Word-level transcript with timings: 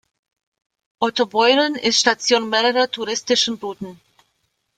Ottobeuren 0.99 1.75
ist 1.75 1.99
Station 1.99 2.49
mehrerer 2.49 2.89
touristischen 2.89 3.53
Routen. 3.61 4.01